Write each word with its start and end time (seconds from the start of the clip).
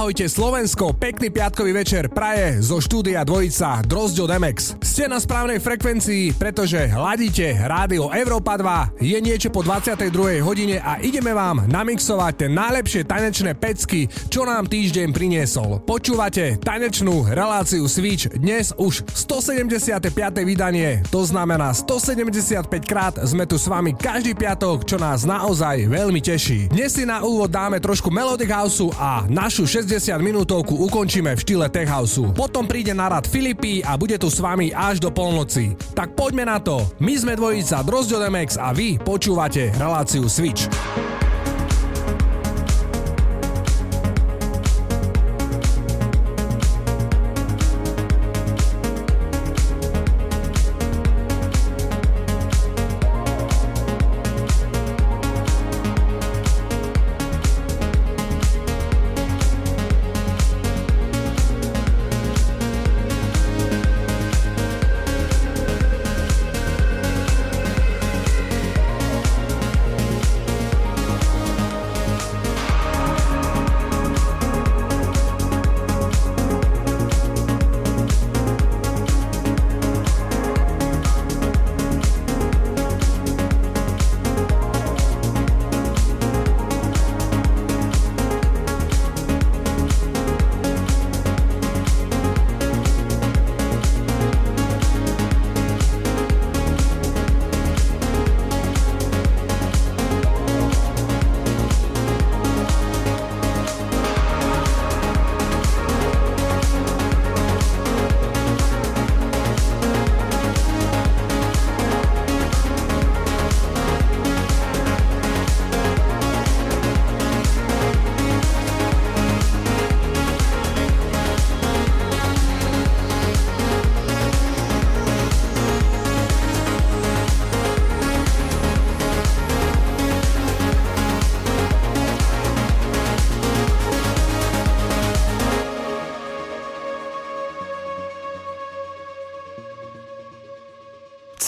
Ahojte 0.00 0.32
Slovensko, 0.32 0.96
pekný 0.96 1.28
piatkový 1.28 1.76
večer 1.76 2.08
praje 2.08 2.64
zo 2.64 2.80
štúdia 2.80 3.20
dvojica 3.20 3.84
Drozďo 3.84 4.32
Demex. 4.32 4.72
Ste 4.80 5.12
na 5.12 5.20
správnej 5.20 5.60
frekvencii, 5.60 6.40
pretože 6.40 6.88
hladíte 6.88 7.44
Rádio 7.68 8.08
Európa 8.08 8.56
2, 8.56 8.96
je 8.96 9.20
niečo 9.20 9.52
po 9.52 9.60
22. 9.60 10.40
hodine 10.40 10.80
a 10.80 10.96
ideme 11.04 11.36
vám 11.36 11.68
namixovať 11.68 12.32
tie 12.32 12.48
najlepšie 12.48 13.02
tanečné 13.04 13.52
pecky, 13.52 14.08
čo 14.32 14.48
nám 14.48 14.72
týždeň 14.72 15.12
priniesol. 15.12 15.84
Počúvate 15.84 16.56
tanečnú 16.64 17.28
reláciu 17.28 17.84
Switch, 17.84 18.24
dnes 18.32 18.72
už 18.80 19.04
175. 19.04 20.00
vydanie, 20.48 21.04
to 21.12 21.28
znamená 21.28 21.76
175 21.76 22.72
krát 22.88 23.20
sme 23.28 23.44
tu 23.44 23.60
s 23.60 23.68
vami 23.68 23.92
každý 23.92 24.32
piatok, 24.32 24.80
čo 24.88 24.96
nás 24.96 25.28
naozaj 25.28 25.92
veľmi 25.92 26.24
teší. 26.24 26.72
Dnes 26.72 26.96
si 26.96 27.04
na 27.04 27.20
úvod 27.20 27.52
dáme 27.52 27.76
trošku 27.84 28.08
Melodic 28.08 28.48
House 28.48 28.80
a 28.96 29.28
našu 29.28 29.68
60 29.68 29.89
minútovku 30.22 30.76
ukončíme 30.86 31.34
v 31.34 31.42
štýle 31.42 31.66
Tech 31.66 31.90
House. 31.90 32.22
Potom 32.36 32.68
príde 32.68 32.94
na 32.94 33.10
rad 33.10 33.26
Filipí 33.26 33.82
a 33.82 33.98
bude 33.98 34.14
tu 34.20 34.30
s 34.30 34.38
vami 34.38 34.70
až 34.70 35.02
do 35.02 35.10
polnoci. 35.10 35.74
Tak 35.98 36.14
poďme 36.14 36.46
na 36.46 36.62
to. 36.62 36.86
My 37.02 37.18
sme 37.18 37.34
dvojica 37.34 37.82
Demex 38.22 38.54
a 38.54 38.70
vy 38.70 39.00
počúvate 39.02 39.74
reláciu 39.74 40.30
Switch. 40.30 40.70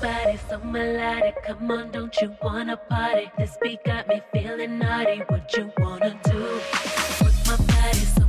body 0.00 0.38
so 0.48 0.58
melodic. 0.60 1.42
Come 1.44 1.70
on, 1.70 1.90
don't 1.90 2.14
you 2.20 2.36
wanna 2.42 2.76
party? 2.76 3.30
This 3.38 3.56
beat 3.62 3.82
got 3.84 4.08
me 4.08 4.22
feeling 4.32 4.78
naughty. 4.78 5.22
What 5.28 5.56
you 5.56 5.72
wanna 5.78 6.18
do? 6.24 6.60
With 7.24 7.46
my 7.46 7.56
body 7.56 8.04
so 8.16 8.23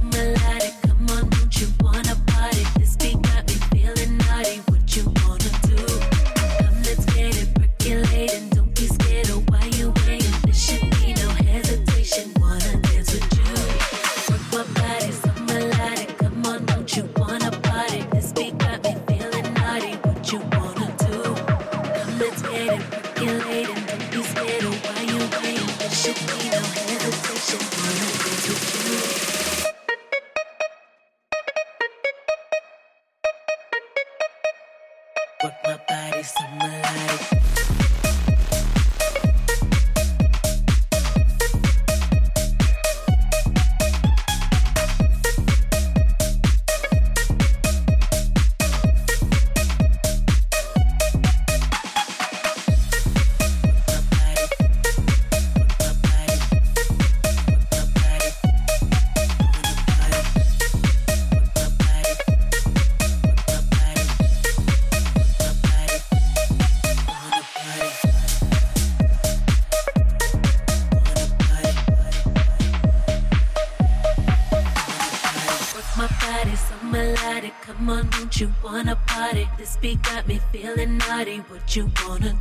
Toto 81.76 81.92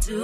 je 0.07 0.24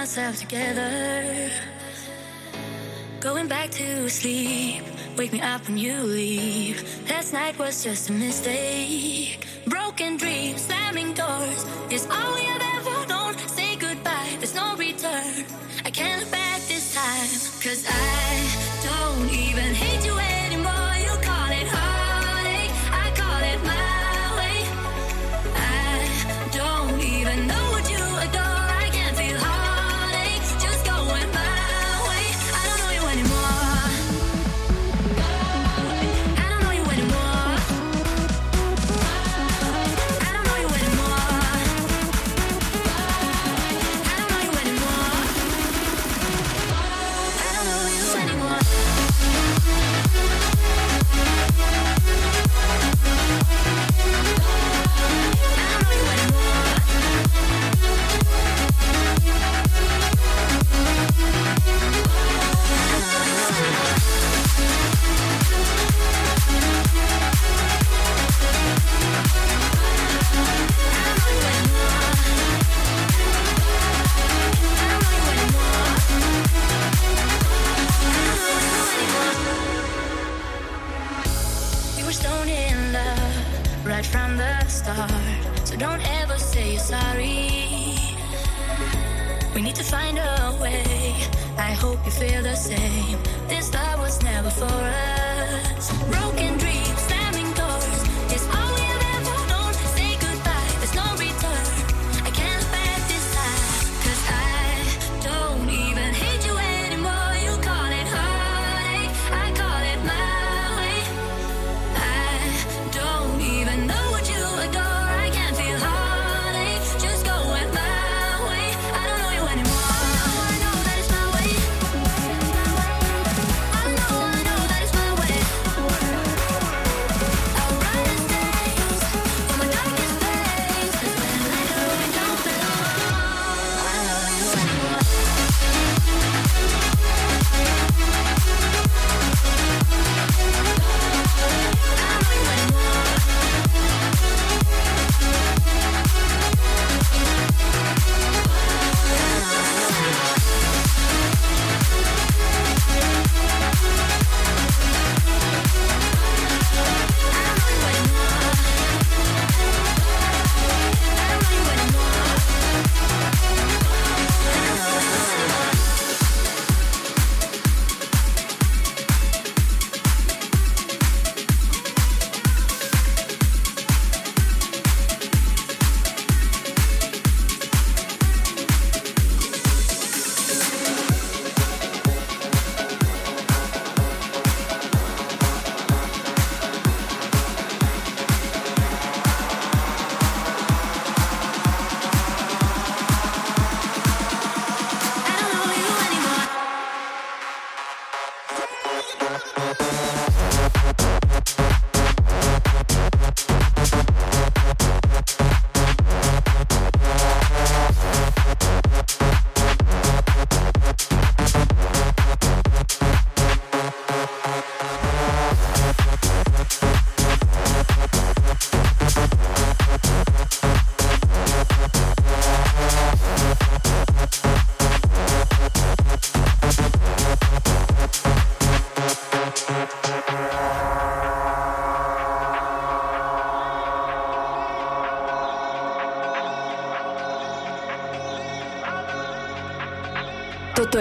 myself 0.00 0.38
together. 0.38 1.50
Going 3.20 3.48
back 3.48 3.68
to 3.72 4.08
sleep, 4.08 4.82
wake 5.18 5.30
me 5.30 5.42
up 5.42 5.68
when 5.68 5.76
you 5.76 5.94
leave. 6.00 6.80
Last 7.10 7.34
night 7.34 7.58
was 7.58 7.84
just 7.84 8.08
a 8.08 8.12
mistake. 8.14 9.09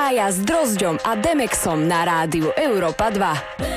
spája 0.00 0.32
s 0.32 0.40
Drozďom 0.40 0.96
a 1.04 1.12
Demexom 1.12 1.84
na 1.84 2.08
rádiu 2.08 2.48
Európa 2.56 3.12
2. 3.12 3.69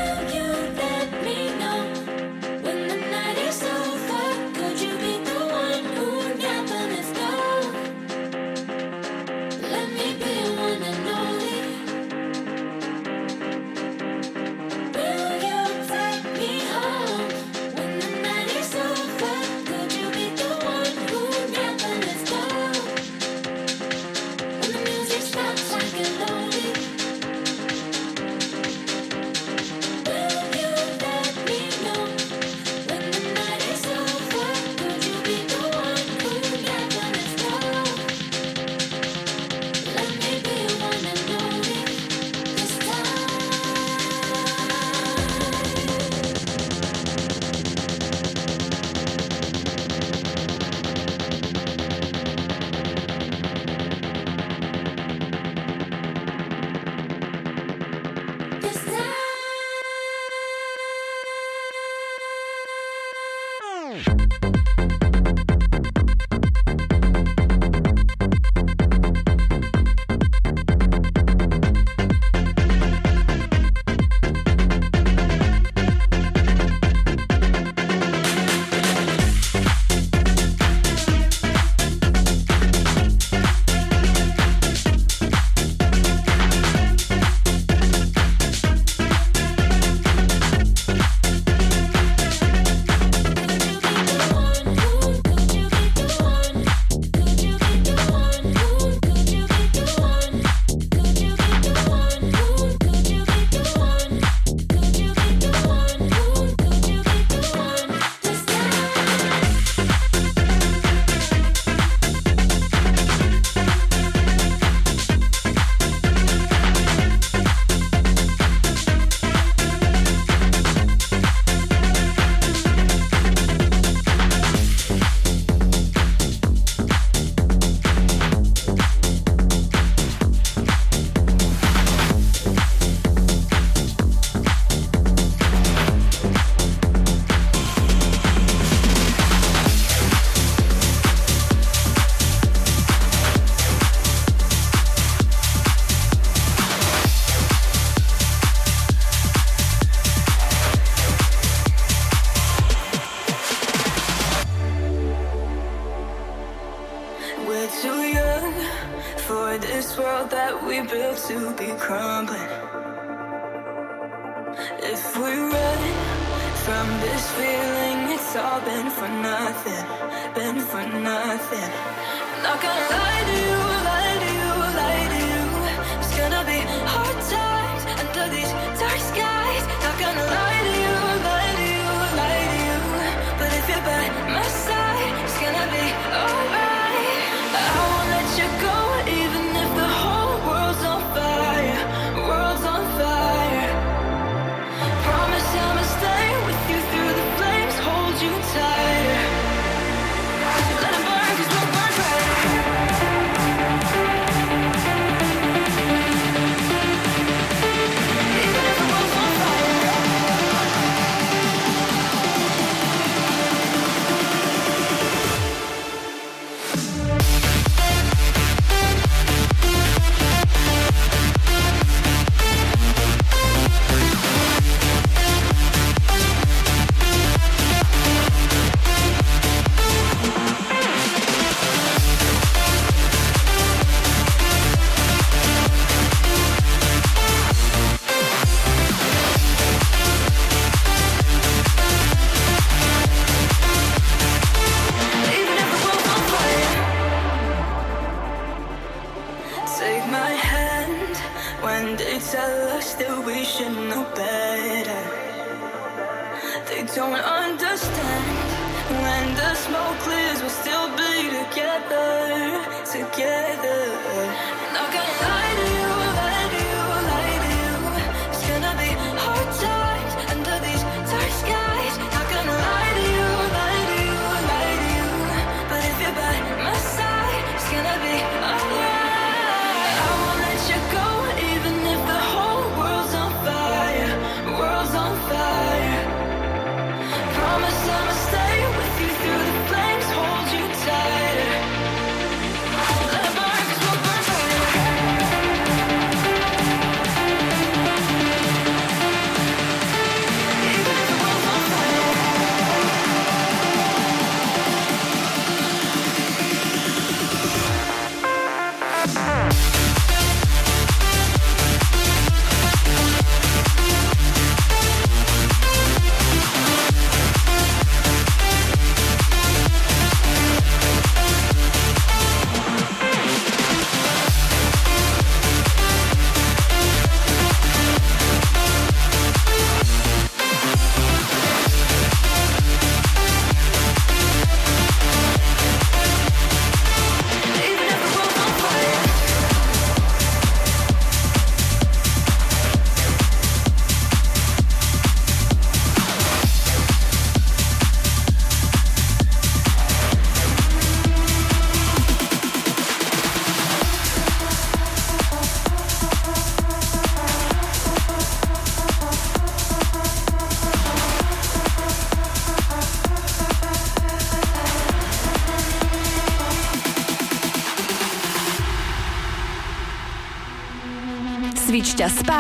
together. 263.24 263.73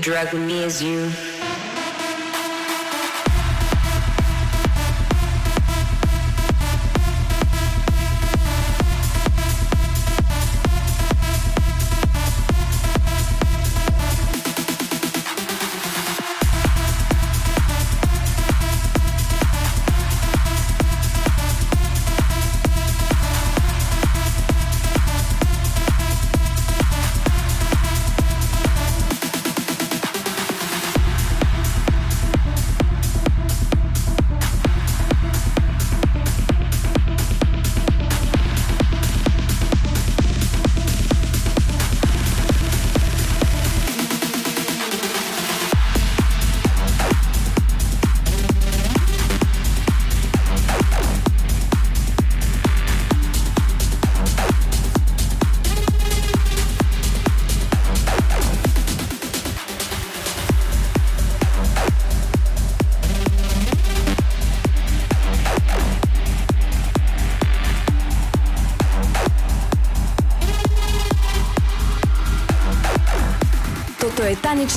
Drug 0.00 0.32
me 0.32 0.64
is 0.64 0.82
you. 0.82 1.29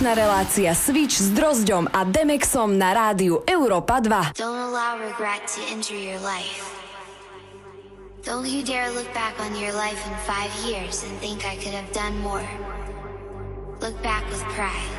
Relácia 0.02 0.74
Switch 0.74 1.22
s 1.22 1.30
Drozďom 1.30 1.86
a 1.94 2.02
Demexom 2.02 2.82
na 2.82 2.98
rádiu 2.98 3.46
Európa 3.46 4.02
2. 4.02 4.34
Don't 4.34 4.58
allow 4.58 4.98
regret 4.98 5.46
to 5.54 5.62
enter 5.70 5.94
your 5.94 6.18
life. 6.26 6.74
Don't 8.26 8.50
you 8.50 8.66
dare 8.66 8.90
look 8.90 9.06
back 9.14 9.38
on 9.38 9.54
your 9.54 9.70
life 9.78 10.02
in 10.10 10.16
five 10.26 10.50
years 10.66 11.06
and 11.06 11.14
think 11.22 11.46
I 11.46 11.62
could 11.62 11.78
have 11.78 11.86
done 11.94 12.18
more. 12.26 12.42
Look 13.86 13.94
back 14.02 14.26
with 14.34 14.42
pride. 14.58 14.90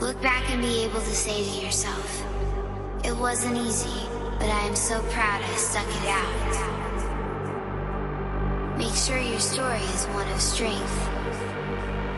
Look 0.00 0.16
back 0.24 0.48
and 0.48 0.64
be 0.64 0.88
able 0.88 1.04
to 1.04 1.14
say 1.14 1.44
to 1.44 1.54
yourself, 1.60 2.24
it 3.04 3.12
wasn't 3.12 3.60
easy, 3.60 4.08
but 4.40 4.48
I 4.48 4.64
am 4.64 4.72
so 4.72 5.04
proud 5.12 5.44
I 5.44 5.54
stuck 5.60 5.84
it 5.84 6.08
out. 6.08 6.52
Make 8.80 8.96
sure 8.96 9.20
your 9.20 9.42
story 9.42 9.84
is 9.92 10.08
one 10.16 10.32
of 10.32 10.40
strength 10.40 10.96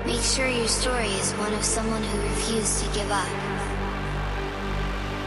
Make 0.07 0.23
sure 0.23 0.49
your 0.49 0.69
story 0.69 1.09
is 1.09 1.33
one 1.33 1.53
of 1.53 1.65
someone 1.65 2.01
who 2.01 2.21
refused 2.21 2.85
to 2.85 2.95
give 2.95 3.11
up. 3.11 3.27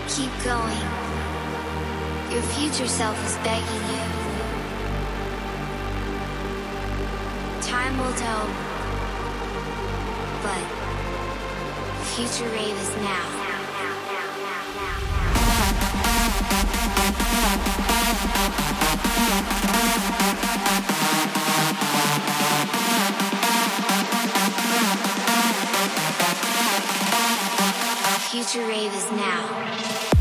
Keep 0.07 0.31
going. 0.45 0.87
Your 2.31 2.41
future 2.53 2.87
self 2.87 3.17
is 3.25 3.35
begging 3.43 3.83
you. 3.91 4.05
Time 7.61 7.97
will 7.97 8.13
tell, 8.13 8.47
but 10.43 10.63
future 12.15 12.47
rave 12.49 12.81
is 12.81 12.95
now. 13.03 13.48
Future 28.39 28.65
Rave 28.65 28.93
is 28.93 29.11
now. 29.11 30.18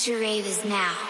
Future 0.00 0.18
Rave 0.18 0.46
is 0.46 0.64
now. 0.64 1.09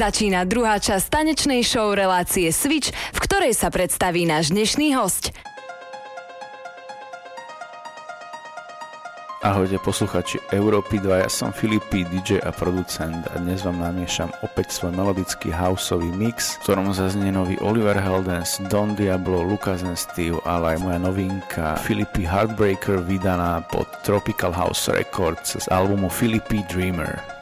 Začína 0.00 0.48
druhá 0.48 0.80
časť 0.80 1.12
tanečnej 1.12 1.60
show 1.60 1.92
relácie 1.92 2.48
Switch, 2.56 2.88
v 2.88 3.18
ktorej 3.20 3.52
sa 3.52 3.68
predstaví 3.68 4.24
náš 4.24 4.48
dnešný 4.48 4.96
host. 4.96 5.28
Ahojte 9.44 9.76
posluchači 9.84 10.40
Európy 10.56 11.04
2, 11.04 11.20
ja 11.20 11.28
som 11.28 11.52
Filipí, 11.52 12.08
DJ 12.08 12.40
a 12.40 12.48
producent 12.48 13.28
a 13.28 13.44
dnes 13.44 13.60
vám 13.60 13.76
namiešam 13.76 14.32
opäť 14.40 14.72
svoj 14.72 14.96
melodický 14.96 15.52
houseový 15.52 16.08
mix, 16.16 16.56
v 16.64 16.72
ktorom 16.72 16.96
zaznie 16.96 17.28
nový 17.28 17.60
Oliver 17.60 18.00
Heldens, 18.00 18.56
Don 18.72 18.96
Diablo, 18.96 19.44
Lucas 19.44 19.84
and 19.84 20.00
Steve, 20.00 20.40
ale 20.48 20.76
aj 20.76 20.78
moja 20.80 20.96
novinka 20.96 21.76
Filipí 21.84 22.24
Heartbreaker 22.24 23.04
vydaná 23.04 23.60
pod 23.68 23.84
Tropical 24.00 24.56
House 24.56 24.88
Records 24.88 25.60
z 25.60 25.68
albumu 25.68 26.08
Filipí 26.08 26.64
Dreamer. 26.72 27.39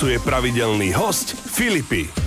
Je 0.00 0.16
pravidelný 0.18 0.96
host 0.96 1.36
Filipy. 1.36 2.19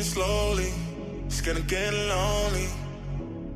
fading 0.00 0.12
slowly. 0.12 0.72
Scared 1.28 1.58
of 1.58 1.66
getting 1.66 2.08
lonely. 2.08 2.68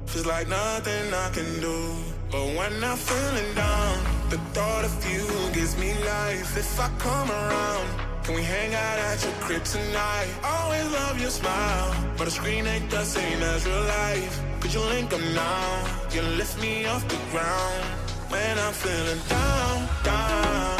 Feels 0.06 0.26
like 0.26 0.48
nothing 0.48 1.12
I 1.12 1.30
can 1.30 1.60
do. 1.60 1.94
But 2.30 2.44
when 2.56 2.84
I'm 2.84 2.96
feeling 2.96 3.54
down, 3.54 3.98
the 4.30 4.38
thought 4.52 4.84
of 4.84 4.94
you 5.12 5.26
gives 5.52 5.76
me 5.76 5.92
life. 6.04 6.56
If 6.56 6.80
I 6.80 6.88
come 6.98 7.30
around, 7.30 7.88
can 8.24 8.34
we 8.34 8.42
hang 8.42 8.74
out 8.74 8.98
at 8.98 9.22
your 9.22 9.32
crib 9.44 9.64
tonight? 9.64 10.28
Always 10.42 10.86
love 10.92 11.20
your 11.20 11.30
smile, 11.30 11.94
but 12.16 12.26
a 12.26 12.30
screen 12.30 12.66
ain't 12.66 12.90
the 12.90 13.04
same 13.04 13.42
as 13.42 13.66
real 13.66 13.84
life. 13.84 14.40
Could 14.60 14.74
you 14.74 14.80
link 14.80 15.12
up 15.12 15.20
now? 15.34 16.08
You 16.10 16.22
lift 16.22 16.60
me 16.60 16.86
off 16.86 17.06
the 17.08 17.18
ground 17.30 17.84
when 18.30 18.58
I'm 18.58 18.72
feeling 18.72 19.20
down, 19.28 19.88
down. 20.04 20.73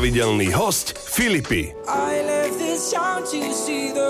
pravidelný 0.00 0.48
host 0.56 0.96
Filipy. 0.96 1.76
I 1.84 2.24
left 2.24 2.56
this 2.56 2.88
town 2.88 3.20
to 3.20 3.52
see 3.52 3.92
the 3.92 4.09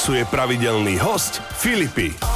Mixuje 0.00 0.24
pravidelný 0.24 0.96
host 0.96 1.44
Filipy. 1.60 2.29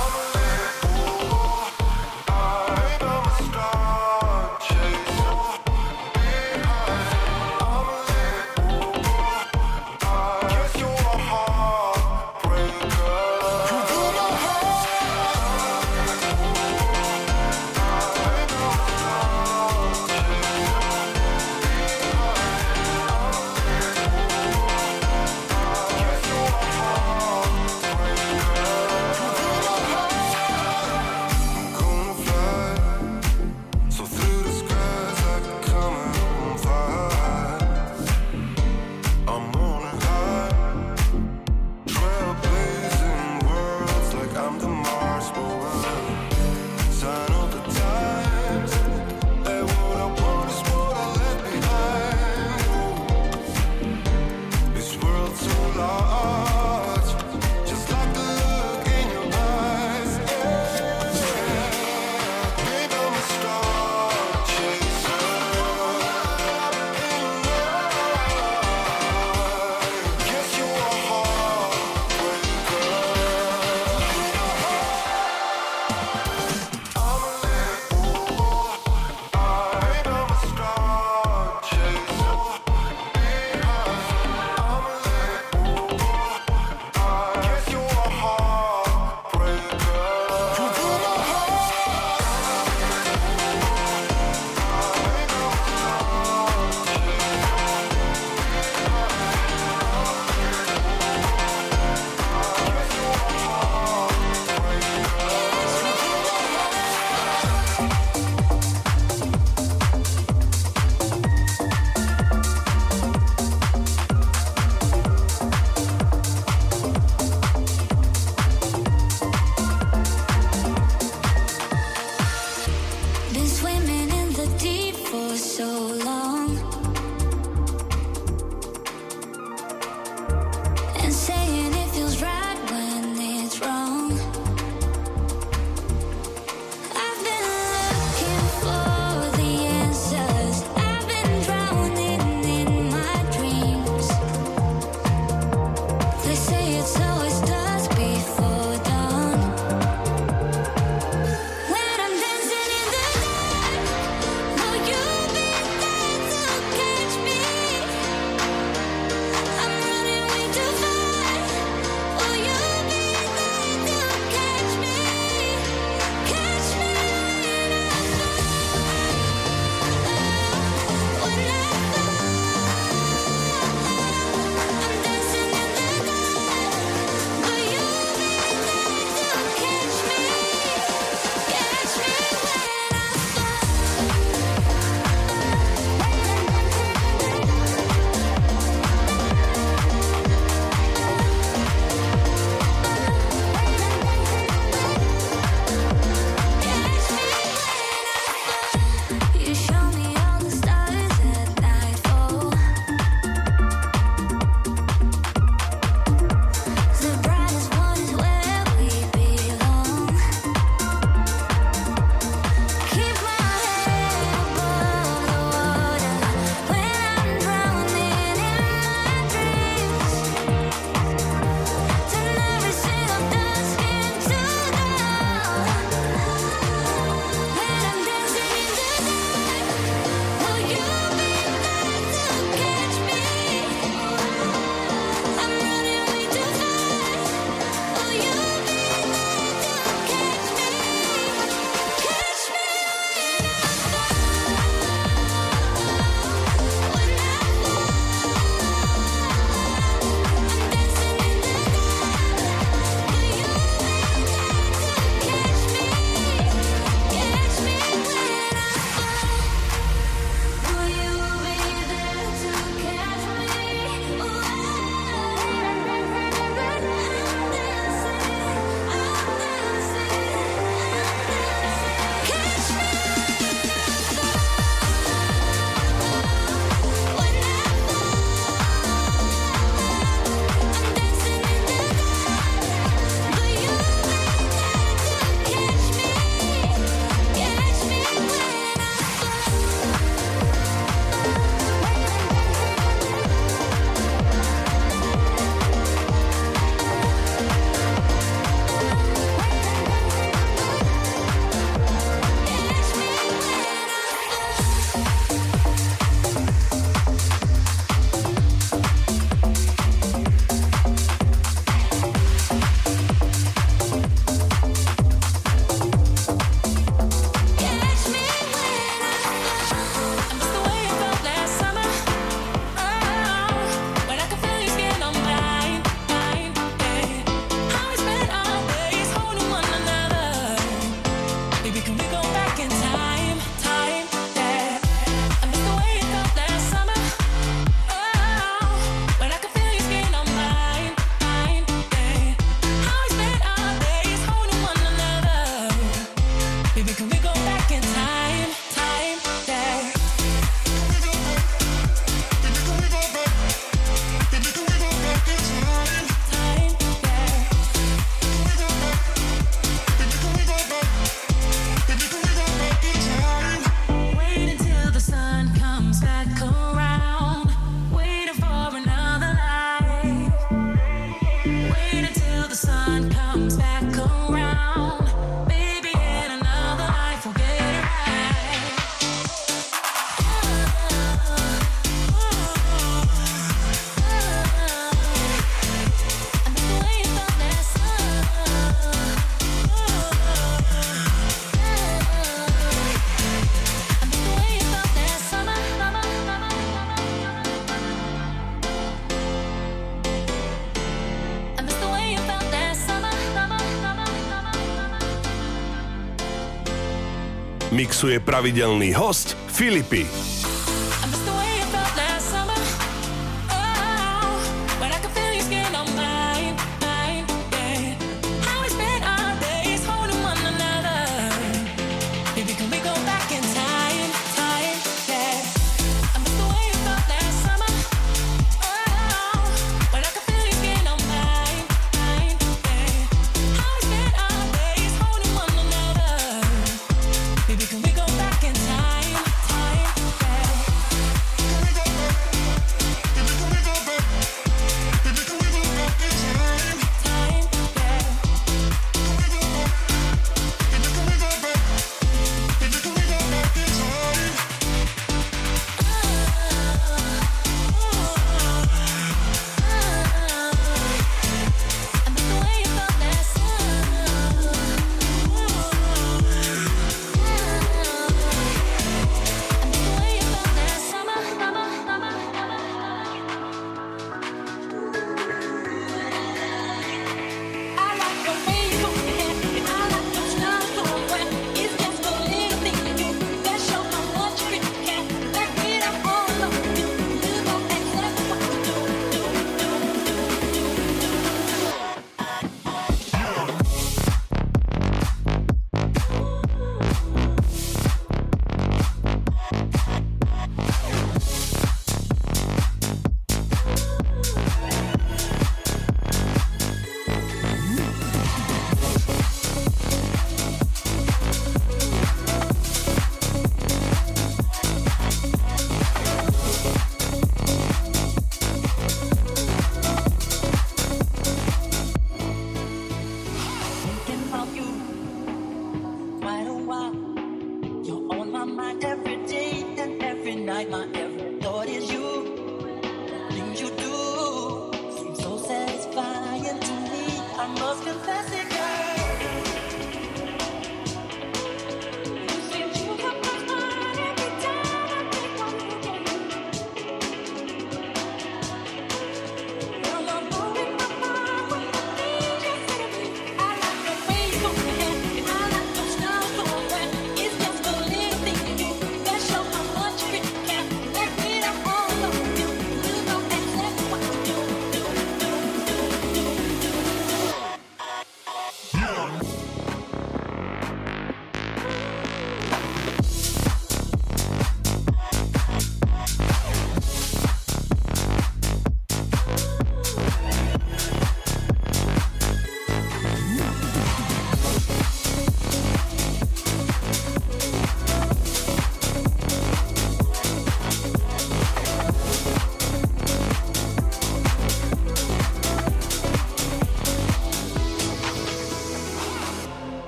Mixuje 407.75 408.23
pravidelný 408.23 408.95
host 408.95 409.35
Filipy. 409.51 410.34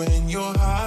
when 0.00 0.28
you're 0.30 0.56
high. 0.56 0.79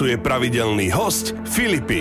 Mixuje 0.00 0.16
pravidelný 0.16 0.88
host 0.96 1.36
Filipy. 1.44 2.00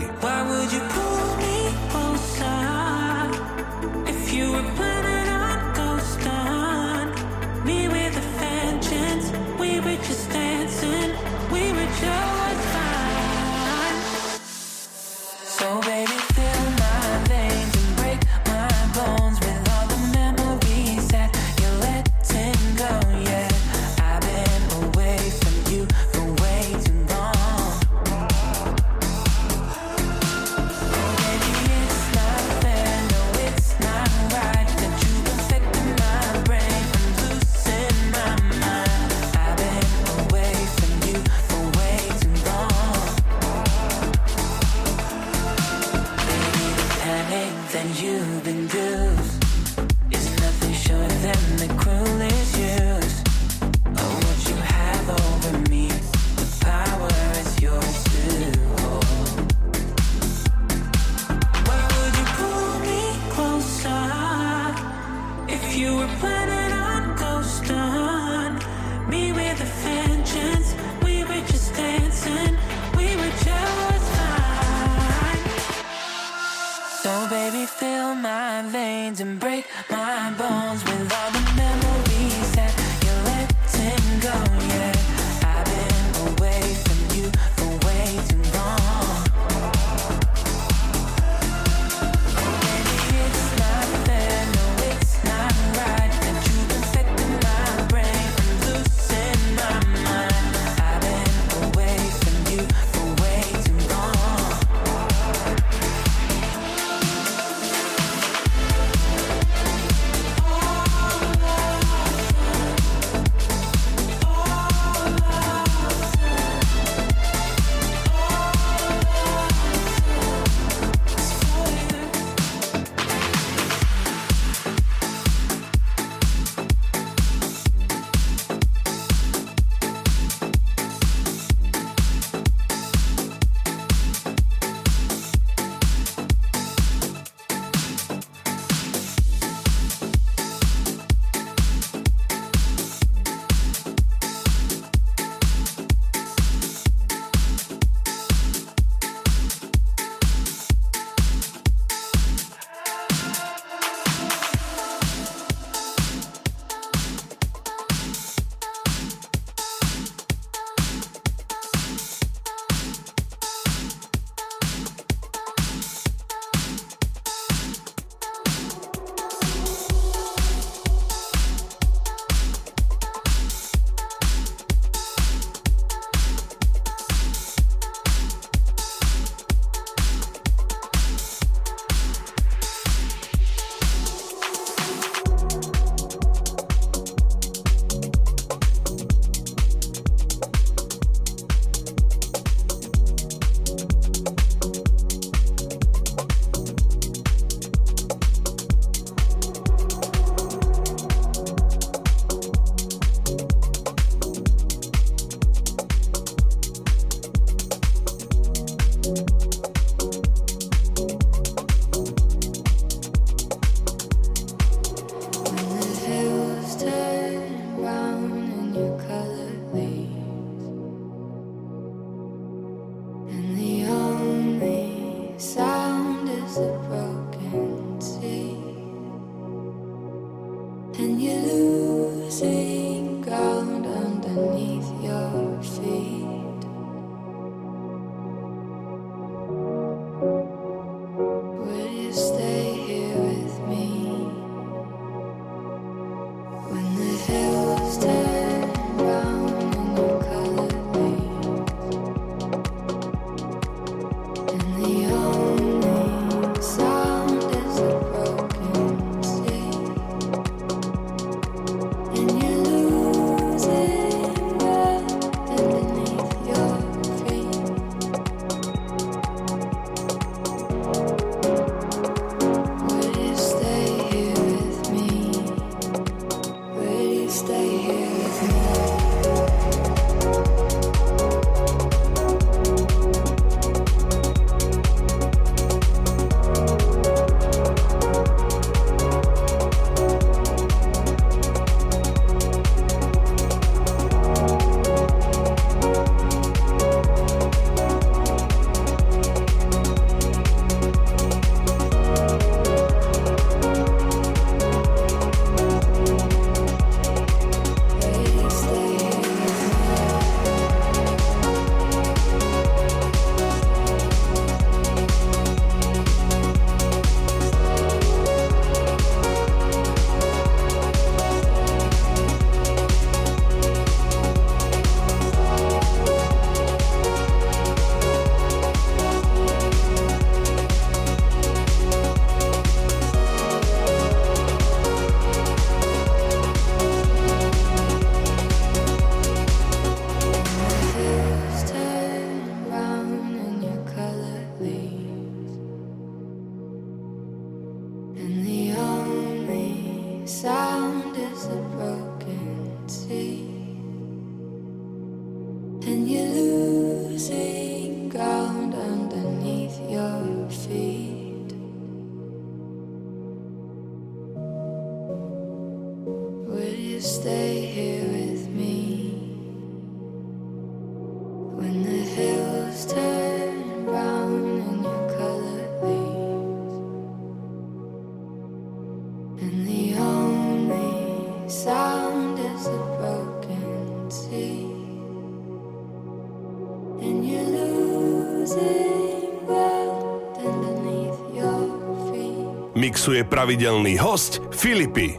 Mixuje 393.09 393.25
pravidelný 393.25 393.97
host 393.97 394.37
Filipy. 394.53 395.18